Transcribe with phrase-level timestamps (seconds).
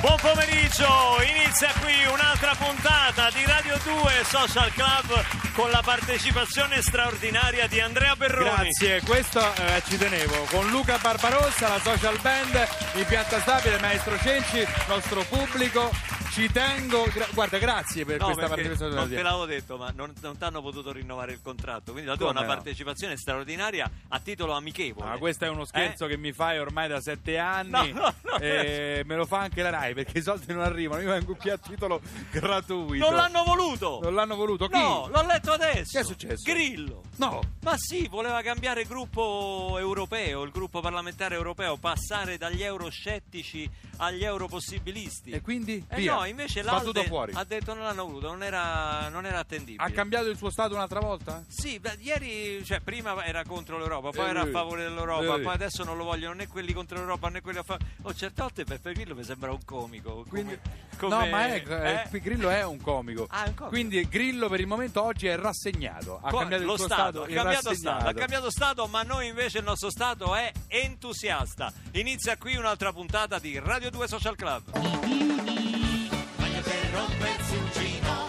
[0.00, 0.86] Buon pomeriggio,
[1.26, 5.24] inizia qui un'altra puntata di Radio 2 Social Club
[5.54, 8.48] con la partecipazione straordinaria di Andrea Berroni.
[8.48, 10.44] Grazie, questo eh, ci tenevo.
[10.50, 15.90] Con Luca Barbarossa, la social band, in pianta stabile, Maestro Cenci, nostro pubblico.
[16.38, 18.94] Ci tengo, gra- guarda, grazie per No, questa partecipazione.
[18.94, 21.90] non te l'avevo detto, ma non, non ti hanno potuto rinnovare il contratto.
[21.90, 22.46] Quindi la tua è una no?
[22.46, 25.08] partecipazione straordinaria a titolo amichevole.
[25.08, 26.10] Ma questo è uno scherzo Eh?
[26.10, 28.38] che mi fai ormai da sette anni No, no, no.
[28.38, 31.02] e me lo fa anche la RAI perché i soldi non arrivano.
[31.02, 33.04] Io vengo qui a titolo gratuito.
[33.04, 33.98] Non l'hanno voluto!
[34.00, 34.68] Non l'hanno voluto?
[34.68, 34.78] Chi?
[34.78, 35.90] No, l'ho letto adesso.
[35.90, 36.42] Che è successo?
[36.44, 37.02] Grillo.
[37.16, 37.40] No.
[37.62, 43.68] Ma sì, voleva cambiare gruppo europeo, il gruppo parlamentare europeo, passare dagli euroscettici
[43.98, 45.30] agli europossibilisti.
[45.30, 45.84] E quindi?
[45.88, 46.14] Eh Via.
[46.14, 47.32] no, invece l'Alde fuori.
[47.34, 49.82] ha detto non l'hanno voluto, non era, non era attendibile.
[49.84, 51.44] Ha cambiato il suo stato un'altra volta?
[51.48, 55.36] Sì, beh, ieri, cioè, prima era contro l'Europa, poi Eh, era a eh, favore dell'Europa,
[55.36, 55.40] eh.
[55.40, 57.86] poi adesso non lo vogliono né quelli contro l'Europa né quelli a favore.
[58.02, 60.24] Oh, certe volte Beppe Grillo mi sembra un comico.
[60.28, 60.58] Quindi-
[60.98, 62.08] come- no, ma è, eh?
[62.16, 63.26] eh, Grillo è un comico.
[63.30, 63.68] Ah, è un comico.
[63.68, 66.18] Quindi Grillo per il momento oggi è rassegnato.
[66.22, 67.22] Ha Co- cambiato lo il suo stato, stato.
[67.22, 71.72] ha cambiato stato, ha cambiato stato, ma noi invece il nostro stato è entusiasta.
[71.92, 74.62] Inizia qui un'altra puntata di Radio 2 Social Club.
[74.74, 78.28] Meglio che rompersi un gino,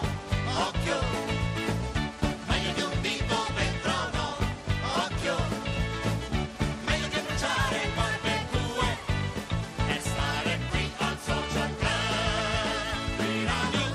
[0.56, 0.98] occhio.
[2.46, 3.92] Meglio di un dito per
[4.96, 5.36] occhio.
[6.84, 8.98] Meglio che bruciare barbecue
[9.88, 13.86] e stare qui al social club di Radio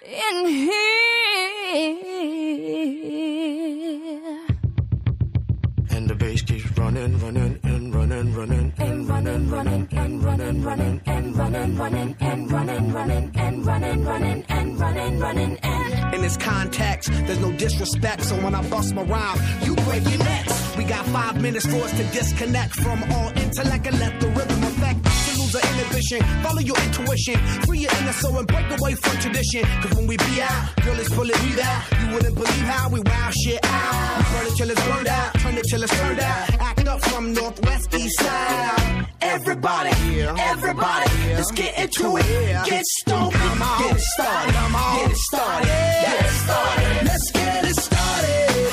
[0.04, 2.09] in here.
[7.00, 12.52] Running, running, and running, running, And running, running, and running, running, and running, running, and
[12.52, 16.14] running, running, and running, running, and running, running, and.
[16.14, 20.18] In this context, there's no disrespect, so when I bust my rhyme, you break your
[20.18, 20.76] necks.
[20.76, 24.62] We got five minutes for us to disconnect from all intellect and let the rhythm
[24.64, 25.10] affect
[25.52, 26.20] lose inhibition.
[26.42, 29.64] Follow your intuition, free your inner soul and break away from tradition.
[29.82, 31.82] Cause when we be out, girl, it's of weed out.
[32.00, 34.18] You wouldn't believe how we wow shit out.
[34.18, 36.69] We burn it till it's burned out, turn it till it's turned out.
[37.02, 39.06] From northwest east side.
[39.20, 39.90] Everybody,
[40.22, 42.66] everybody, let's get into it.
[42.66, 47.06] Get stoked, get it started, get it started, get it started.
[47.06, 48.70] Let's get it started.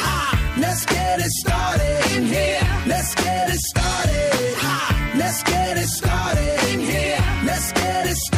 [0.59, 2.59] Let's get it started in here.
[2.87, 5.17] Let's get it started.
[5.17, 7.23] Let's get it started in here.
[7.45, 8.36] Let's get it started.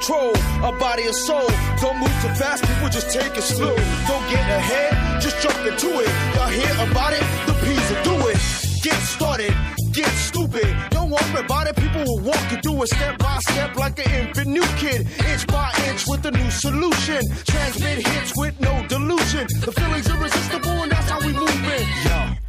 [0.00, 1.46] Control of body and soul.
[1.80, 3.76] Don't move too fast, people just take it slow.
[4.08, 6.08] Don't get ahead, just jump into it.
[6.34, 7.24] Y'all hear about it?
[7.46, 8.19] The P's will do
[11.44, 14.66] about it, people will walk you through it step by step like an infant new
[14.76, 15.06] kid.
[15.30, 17.20] Inch by inch with a new solution.
[17.44, 19.46] Transmit hits with no delusion.
[19.64, 21.86] The feeling's irresistible and that's how we move it.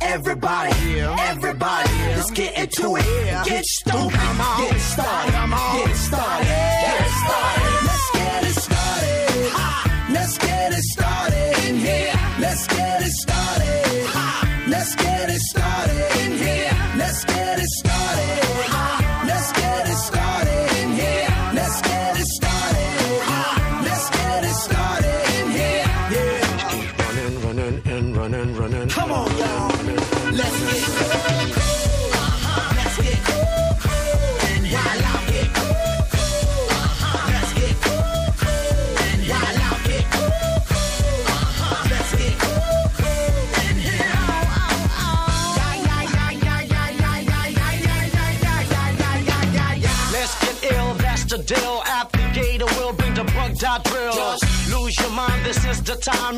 [0.02, 3.46] Everybody, everybody, let's get into it.
[3.46, 7.62] Get stupid, get it started, get it started, get started.
[7.88, 9.52] Let's get it started.
[9.56, 10.08] Ha!
[10.12, 12.14] Let's get it started in here.
[12.40, 13.31] Let's get it started.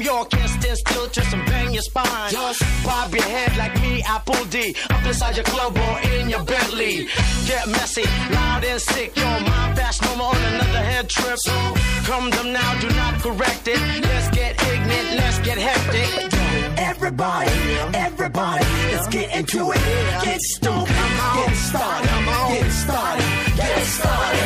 [0.04, 2.30] You can't stand still, twist and bang your spine.
[2.30, 4.76] Just bob your head like me, Apple D.
[4.90, 7.08] Up inside your club or in your Bentley.
[7.48, 8.04] Get messy,
[8.36, 9.16] loud and sick.
[9.16, 11.38] Your mind fast, no more on another head trip.
[11.38, 11.56] So
[12.04, 13.80] come them now, do not correct it.
[14.04, 16.34] Let's get ignorant, let's get hectic.
[16.78, 17.52] Everybody,
[17.94, 19.80] everybody, let's get into it.
[20.26, 22.10] Get stoked, get started,
[22.52, 24.43] get started, get started.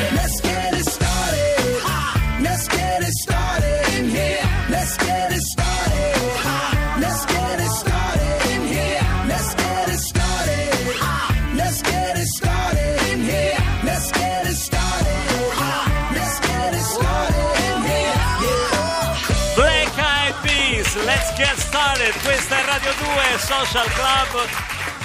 [22.77, 24.47] Radio 2 Social Club.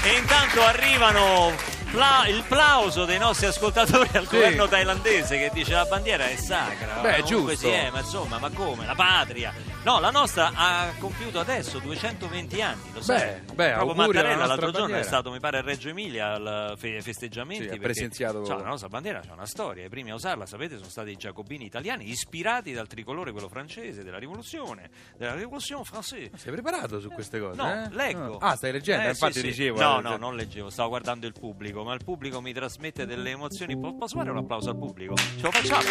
[0.03, 1.55] E intanto arrivano
[1.93, 7.01] pla- il plauso dei nostri ascoltatori al governo thailandese che dice la bandiera è sacra.
[7.01, 7.55] Beh, giusto.
[7.57, 8.87] sì, eh, ma insomma, ma come?
[8.87, 9.53] La patria.
[9.85, 13.41] No, la nostra ha compiuto adesso 220 anni, lo sai.
[13.41, 15.03] Beh, beh, Proprio Mattarella l'altro giorno è bandiera.
[15.03, 17.63] stato, mi pare, a Reggio Emilia al fe- festeggiamenti.
[17.65, 19.85] Sì, ha perché, presenziato- cioè, la nostra bandiera c'è una storia.
[19.85, 24.05] I primi a usarla, sapete, sono stati i giacobini italiani, ispirati dal tricolore, quello francese,
[24.05, 26.31] della rivoluzione, della rivoluzione francese.
[26.37, 27.57] Sei preparato su queste cose?
[27.61, 27.89] No, eh?
[27.91, 28.39] leggo.
[28.39, 29.07] Ah, stai leggendo?
[29.07, 29.47] Eh, Infatti sì, sì.
[29.49, 29.81] dicevo.
[29.81, 33.31] No, eh, no, non leggevo, stavo guardando il pubblico, ma il pubblico mi trasmette delle
[33.31, 33.79] emozioni.
[33.79, 35.15] Po- posso fare un applauso al pubblico?
[35.17, 35.83] Ce lo facciamo?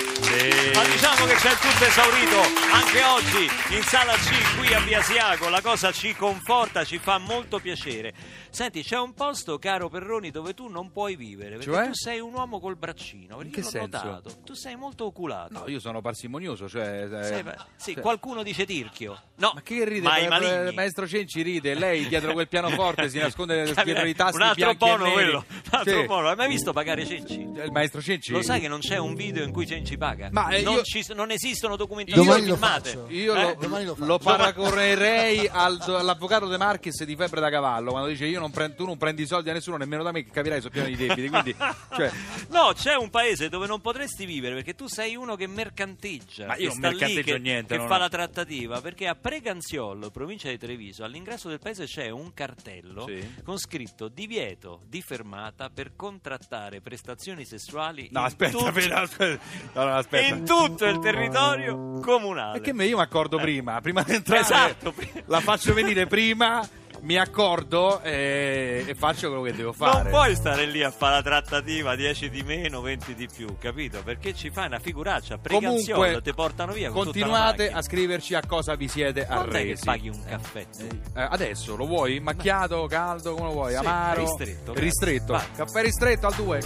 [0.73, 2.39] Ma diciamo che c'è il tutto esaurito
[2.73, 7.17] anche oggi in sala C qui a Via Siago, la cosa ci conforta, ci fa
[7.17, 8.13] molto piacere.
[8.49, 11.85] Senti, c'è un posto, caro Perroni, dove tu non puoi vivere, perché Cioè?
[11.87, 13.79] tu sei un uomo col braccino, perché In che senso?
[13.97, 14.31] notato.
[14.43, 15.59] Tu sei molto oculato.
[15.59, 17.03] No, io sono parsimonioso, cioè...
[17.11, 17.43] eh, Sei
[17.77, 19.19] sì, cioè- qualcuno dice tirchio.
[19.35, 20.01] No, Ma che ride?
[20.01, 24.13] ma i Eh, eh, Maestro Cenci ride, lei dietro quel pianoforte si nasconde dietro i
[24.13, 25.13] tasti un altro bono neri.
[25.13, 25.45] quello,
[25.81, 26.05] altro Sì.
[26.07, 26.29] bono.
[26.29, 27.41] Hai mai visto pagare Cenci?
[27.41, 28.31] Il maestro Cenci?
[28.31, 30.29] Lo sai che non c'è un video in cui Cenci paga?
[30.31, 32.89] Ma, eh, non, io- ci- non esistono documentazioni Domani lo filmate.
[32.89, 33.07] faccio.
[33.09, 33.41] Io Eh?
[33.41, 34.05] lo, domani lo faccio.
[34.07, 38.75] lo paragonerei al- all'avvocato De Marchis di Febbre da Cavallo quando dice io non prendo,
[38.75, 41.29] tu non prendi soldi a nessuno nemmeno da me che capirai sono pieno di debiti
[41.29, 41.55] quindi
[41.95, 42.11] cioè,
[42.49, 46.45] No, c'è un paese dove non potresti vivere perché tu sei uno che mercanteggia.
[46.47, 49.07] Ma io che non sta lì, mercanteggio che, niente, Che non fa la trattativa perché
[49.07, 53.41] a Preganziolo, provincia di Treviso, all'ingresso del paese c'è un cartello Sì.
[53.43, 59.43] con scritto divieto di fermata per contrattare prestazioni sessuali no in, aspetta, tutto, aspetta, aspetta.
[59.73, 60.35] No, no, aspetta.
[60.35, 62.59] in tutto il territorio comunale.
[62.59, 64.93] perché me io mi accordo prima prima di entrare Esatto.
[65.25, 66.67] la faccio venire prima
[67.03, 71.15] mi accordo e, e faccio quello che devo fare Non puoi stare lì a fare
[71.15, 74.01] la trattativa 10 di meno, 20 di più, capito?
[74.03, 78.35] Perché ci fai una figuraccia, comunque ti portano via con tutta la continuate a scriverci
[78.35, 80.65] a cosa vi siete Quando è che arresi paghi un caffè?
[80.69, 80.87] tu?
[81.15, 82.19] Eh, adesso lo vuoi?
[82.19, 83.71] Macchiato, caldo, come lo vuoi?
[83.71, 84.21] Sì, Amaro?
[84.21, 84.81] ristretto, grazie.
[84.81, 85.33] Ristretto.
[85.33, 85.45] Vai.
[85.55, 86.59] Caffè ristretto al 2.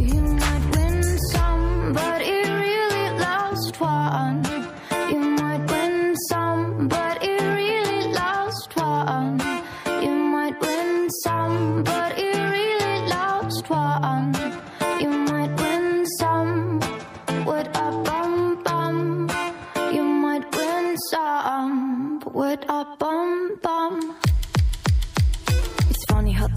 [0.00, 4.42] You might win some, but it really lost one.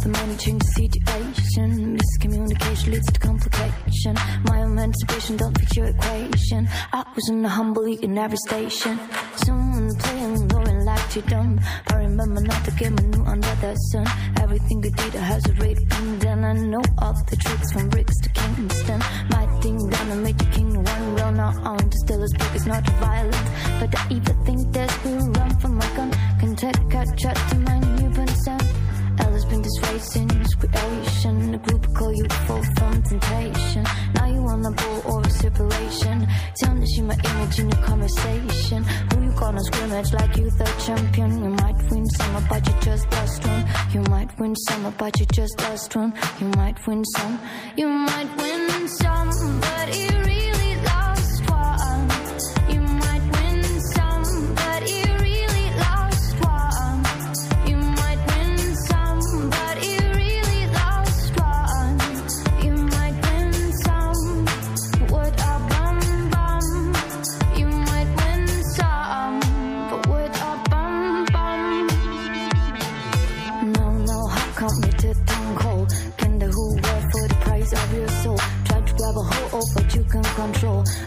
[0.07, 1.97] The money changes the situation.
[1.97, 4.15] Miscommunication leads to complication.
[4.45, 6.67] My emancipation don't fit your equation.
[6.93, 8.99] I was in a humble in every station.
[9.35, 11.59] Someone playing and like you dumb.
[11.91, 14.07] I remember not to get my new under the sun.
[14.39, 16.43] Everything you did has a rate being done.
[16.43, 18.99] I know all the tricks from bricks to Kingston.
[19.29, 21.91] My thing done and made the king one Well, now on.
[22.03, 23.47] Still as big as not violent.
[23.79, 26.11] But I even think there's will run from my gun.
[26.39, 27.97] Can take a shot to my.
[29.77, 31.51] Disracing his creation.
[31.51, 33.84] The group call you full from temptation.
[34.15, 36.27] Now you want a bull or a separation.
[36.55, 38.84] Tell me she my image in your conversation.
[38.84, 41.43] Who you gonna scrimmage like you the champion?
[41.43, 43.65] You might win some, but you just lost one.
[43.93, 46.13] You might win some, but you just lost one.
[46.39, 47.39] You might win some.
[47.75, 50.26] You might win some, but it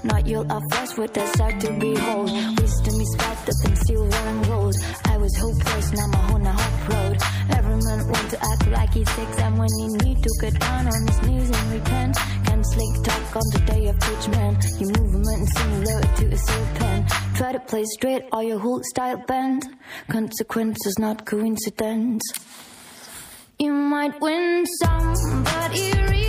[0.02, 2.30] Not you'll are flesh with the sight to behold.
[2.60, 4.76] Wisdom is better than silver and gold.
[5.04, 7.16] I was hopeless, now my whole hope road.
[7.50, 10.86] Every man want to act like he's six, and when he need to get down
[10.86, 12.16] on his knees and repent.
[12.46, 14.64] Can slick talk on the day of judgment.
[14.80, 17.08] Your movement is similar to a serpent.
[17.34, 19.64] Try to play straight or your whole style bend.
[20.08, 22.22] Consequences, not coincidence.
[23.58, 26.19] You might win some, but you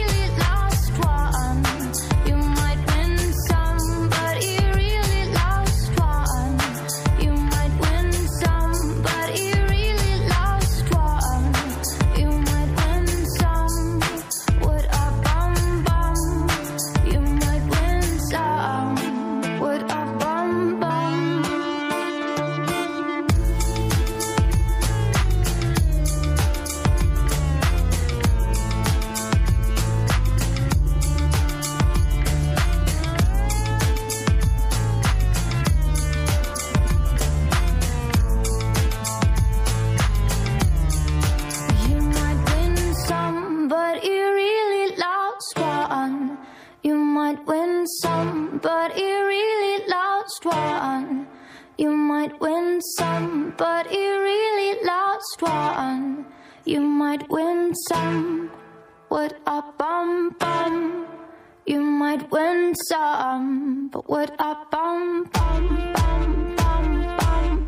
[62.12, 67.62] might win some, but with a bum bum bum bum bum.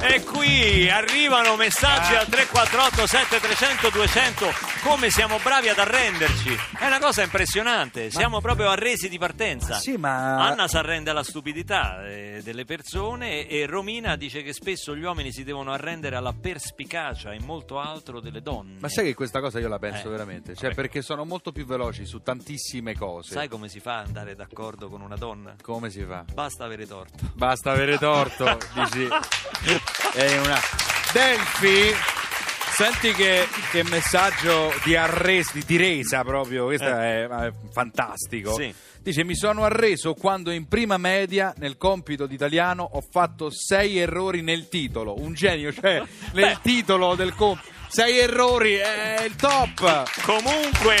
[0.00, 6.56] E qui arrivano messaggi al 348 7300 200 come siamo bravi ad arrenderci.
[6.78, 9.74] È una cosa impressionante, siamo proprio arresi di partenza.
[9.78, 10.36] Sì, ma...
[10.46, 15.30] Anna si arrende alla stupidità eh, delle persone e Romina dice che spesso gli uomini
[15.30, 18.78] si devono arrendere alla perspicacia e molto altro delle donne.
[18.80, 20.54] Ma sai che questa cosa io la penso Eh, veramente?
[20.54, 20.74] Cioè, vabbè.
[20.74, 23.32] perché sono molto più veloci su tantissime cose.
[23.34, 25.54] Sai come si fa ad andare d'accordo con una donna?
[25.62, 26.24] come si fa?
[26.32, 27.30] Basta avere torto.
[27.34, 29.06] Basta avere torto, dici.
[30.14, 30.58] È una.
[31.12, 32.17] Delfi.
[32.78, 38.54] Senti che, che messaggio di arresto, di resa proprio, questo è, è fantastico.
[38.54, 38.72] Sì.
[39.00, 43.98] Dice mi sono arreso quando in prima media nel compito di italiano ho fatto sei
[43.98, 45.18] errori nel titolo.
[45.18, 46.00] Un genio, cioè
[46.34, 46.58] nel Beh.
[46.62, 47.68] titolo del compito.
[47.88, 50.08] Sei errori, è il top.
[50.22, 50.98] Comunque,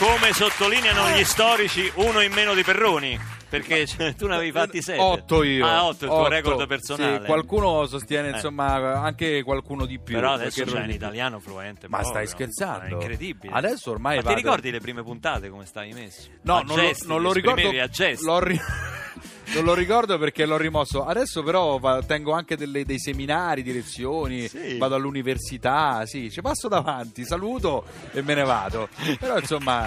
[0.00, 3.33] come sottolineano gli storici, uno in meno di Perroni.
[3.48, 5.00] Perché cioè, tu ne avevi fatti sette.
[5.00, 5.66] Otto io.
[5.66, 6.28] Ah, otto, il tuo Otto.
[6.28, 7.18] record personale.
[7.20, 8.32] Sì, qualcuno sostiene, Eh.
[8.32, 10.14] insomma, anche qualcuno di più.
[10.14, 10.94] Però adesso c'è in più.
[10.94, 11.88] italiano fluente.
[11.88, 12.10] Ma proprio.
[12.24, 12.84] stai scherzando?
[12.86, 13.52] È incredibile.
[13.54, 16.28] Adesso ormai Ma ti vado- ricordi le prime puntate come stavi messo?
[16.42, 17.68] No, non, gesti, lo, non lo ti ricordo.
[17.80, 18.24] a gesti.
[18.24, 18.60] l'ho ri-
[19.54, 21.04] non lo ricordo perché l'ho rimosso.
[21.04, 24.78] Adesso però tengo anche delle- dei seminari di lezioni, Sì.
[24.78, 28.88] vado all'università, sì, ci passo davanti, saluto e me ne vado.
[29.18, 29.84] Però insomma,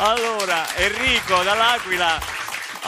[0.00, 2.37] Allora, Enrico dall'Aquila.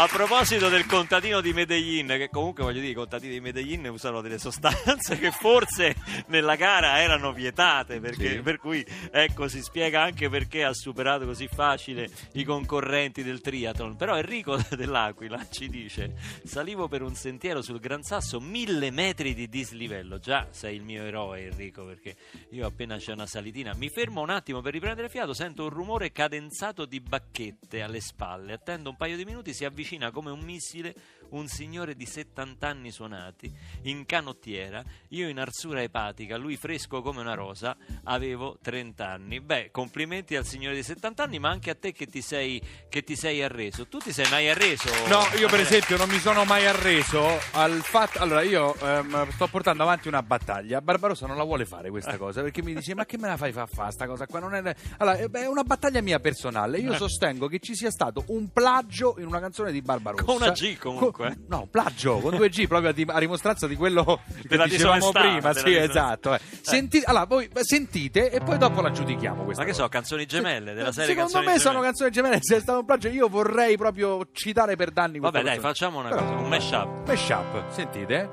[0.01, 4.23] A proposito del contadino di Medellin, che comunque voglio dire, i contadini di Medellin usano
[4.23, 5.95] delle sostanze che forse
[6.29, 8.41] nella gara erano vietate, perché, Sì.
[8.41, 13.97] per cui ecco si spiega anche perché ha superato così facile i concorrenti del triathlon.
[13.97, 16.15] Però Enrico dell'Aquila ci dice:
[16.45, 20.19] Salivo per un sentiero sul Gran Sasso, mille metri di dislivello.
[20.19, 22.17] Già sei il mio eroe, Enrico, perché
[22.53, 26.11] io appena c'è una salitina mi fermo un attimo per riprendere fiato, sento un rumore
[26.11, 28.55] cadenzato di bacchette alle spalle.
[28.55, 30.95] Attendo un paio di minuti, si avvicina come un missile
[31.31, 37.21] un signore di 70 anni suonati, in canottiera, io in arsura epatica, lui fresco come
[37.21, 39.41] una rosa, avevo 30 anni.
[39.41, 43.03] Beh, complimenti al signore di 70 anni, ma anche a te che ti sei, che
[43.03, 43.87] ti sei arreso.
[43.87, 44.89] Tu ti sei mai arreso?
[45.09, 48.19] no, io per esempio non mi sono mai arreso al fatto.
[48.19, 50.81] Allora, io ehm, sto portando avanti una battaglia.
[50.81, 53.53] Barbarossa non la vuole fare questa cosa perché mi dice: Ma che me la fai
[53.53, 54.41] fa fare sta cosa qua?
[54.41, 54.75] Non è...
[54.99, 56.79] Allora, eh, è una battaglia mia personale.
[56.79, 56.83] Eh.
[56.83, 60.25] Io sostengo che ci sia stato un plagio in una canzone di Barbarossa.
[60.25, 61.20] Con una G, comunque.
[61.29, 64.65] Co- no, plagio con due G proprio a, di- a dimostranza di quello che Della
[64.67, 65.53] dicevamo disonestà, prima.
[65.55, 66.35] Sì, esatto.
[66.35, 66.41] eh.
[66.61, 69.85] Senti- allora, voi sentite e poi dopo la giudichiamo questa Ma che cosa.
[69.85, 71.87] so, canzoni gemelle della serie Secondo canzoni me sono gemelle.
[71.87, 72.39] canzoni gemelle.
[72.41, 75.69] Se è stato un plagio, io vorrei proprio citare per danni Vabbè, dai, canzone.
[75.69, 77.07] facciamo una Però- cosa, un mashup.
[77.07, 78.31] Mashup, sentite.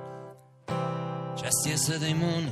[1.35, 2.51] Just yesterday morning,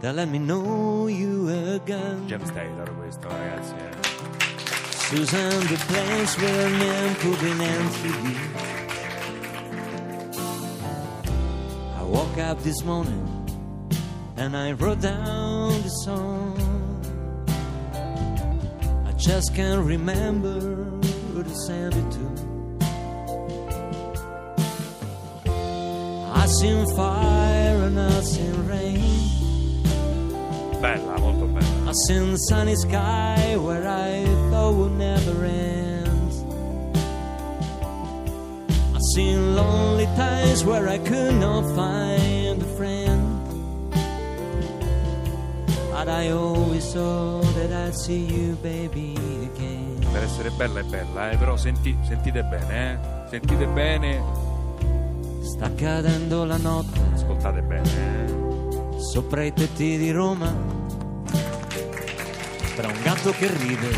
[0.00, 1.46] they let me know you
[1.84, 2.24] gone.
[2.26, 3.74] James Taylor questo, ragazzi.
[3.74, 3.94] eh.
[5.08, 8.65] Susan, the place where men could be named to
[12.16, 13.24] woke up this morning
[14.38, 16.56] and I wrote down the song.
[19.06, 20.58] I just can't remember
[21.32, 22.26] who to send it to.
[26.42, 29.82] I seen fire and I seen rain.
[30.80, 31.90] Bella, molto bella.
[31.90, 35.75] I seen sunny sky where I thought would never end.
[39.16, 43.22] Seen lonely times where I could not find a friend.
[45.90, 49.14] But I always thought that I'd see you, baby,
[49.54, 50.06] again.
[50.12, 52.98] Per essere bella è bella, eh, però senti- sentite bene, eh.
[53.30, 54.22] Sentite bene,
[55.40, 57.88] Sta cadendo la notte ascoltate bene.
[57.88, 59.00] eh.
[59.00, 60.52] sopra i tetti di Roma.
[62.76, 63.88] Tra un gatto che ride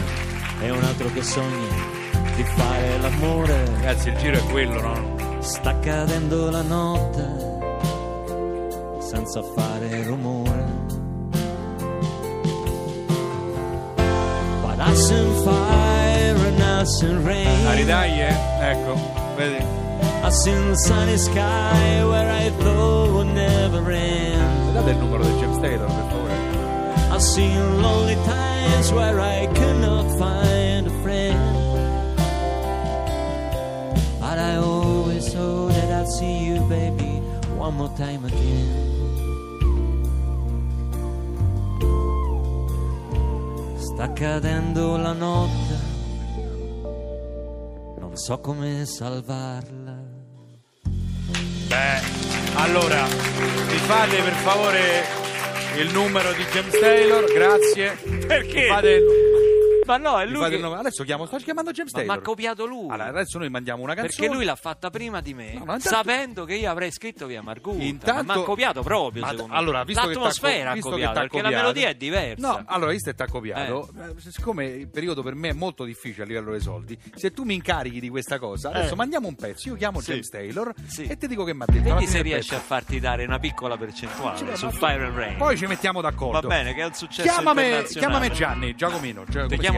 [0.61, 1.97] e un altro che sogna
[2.37, 3.65] di fare l'amore.
[3.65, 5.08] Ragazzi, il giro è quello, no?
[5.49, 7.27] Sta cadendo la notte
[8.99, 10.67] senza fare rumore.
[14.61, 17.67] But I seen fire and I seen rain.
[17.67, 18.37] A ridaglie?
[18.61, 18.95] Ecco,
[19.37, 19.65] vedi?
[20.23, 24.75] I seen sunny sky where I thought would never end.
[24.75, 26.37] Date il numero del James Taylor, per favore.
[27.11, 31.48] I seen lonely times where I could not find a friend.
[37.69, 38.87] One more time again.
[43.77, 45.77] Sta cadendo la notte,
[47.99, 49.97] non so come salvarla.
[51.69, 52.01] Beh,
[52.55, 54.81] allora, mi fate per favore
[55.77, 57.99] il numero di James Taylor, grazie.
[58.27, 58.67] Perché?
[58.67, 59.28] Fate il-
[59.89, 60.77] Ma no, è Mi lui fate che- il nome.
[60.79, 62.23] Adesso chiamo, sto chiamando James Ma mi Taylor.
[62.23, 62.91] ha copiato lui.
[62.91, 64.15] Allora, adesso noi mandiamo una canzone.
[64.17, 67.27] Perché lui l'ha fatta prima di me, No, ma intanto- sapendo che io avrei scritto
[67.27, 67.83] via Margutta.
[67.83, 70.89] Intanto- Ma mi ha copiato proprio, Ma- secondo allora, visto che t'ha L'atmosfera ha visto
[70.91, 72.47] che copiato, t'ha perché la copiato- melodia è diversa.
[72.49, 75.85] No, allora, visto che ti ha copiato, eh, siccome il periodo per me è molto
[75.85, 78.97] difficile a livello dei soldi, se tu mi incarichi di questa cosa, adesso Eh.
[78.97, 80.11] mandiamo un pezzo, io chiamo Sì.
[80.11, 81.05] James Taylor Sì.
[81.05, 81.77] e ti dico che mi ha detto.
[81.89, 82.67] alla Vedi fine se del riesce a pezzo.
[82.69, 85.37] farti dare una piccola percentuale su Fire and Rain.
[85.39, 86.41] Poi ci mettiamo d'accordo.
[86.41, 88.13] Va bene, che è un successo Chiamame, internazionale.
[88.13, 89.25] chiamami Gianni, Giacomino.
[89.29, 89.78] Gia- come Ti chiamo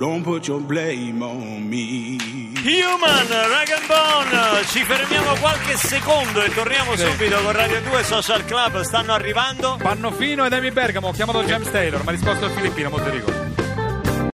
[0.00, 2.16] Don't put your blame on me.
[2.64, 7.04] Human, Rag and Bone, ci fermiamo qualche secondo e torniamo Sì.
[7.04, 9.76] subito con Radio 2 Social Club, stanno arrivando.
[9.78, 13.10] Pannofino ed Amy Bergamo, ho chiamato James Taylor, mi ha risposto il filippino, mo te
[13.10, 13.49] dico.